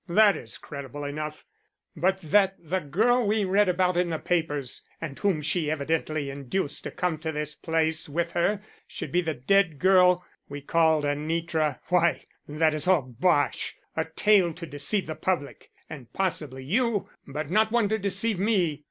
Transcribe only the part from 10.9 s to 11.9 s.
Anitra